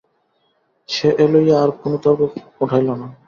[0.89, 2.19] সে এ লইয়া আর কোনও তর্ক
[2.61, 3.07] উঠাইল না।